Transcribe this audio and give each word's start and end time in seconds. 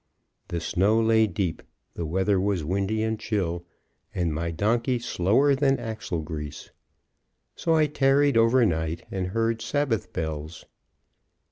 The 0.47 0.59
snow 0.59 0.99
lay 0.99 1.27
deep, 1.27 1.61
the 1.93 2.07
weather 2.07 2.39
was 2.41 2.63
windy 2.63 3.03
and 3.03 3.19
chill, 3.19 3.65
and 4.15 4.33
my 4.33 4.49
donkey 4.49 4.97
slower 4.97 5.53
than 5.53 5.77
axle 5.77 6.23
grease; 6.23 6.71
so 7.55 7.75
I 7.75 7.85
tarried 7.85 8.35
over 8.35 8.65
night 8.65 9.05
and 9.11 9.27
heard 9.27 9.61
Sabbath 9.61 10.11
bells. 10.11 10.65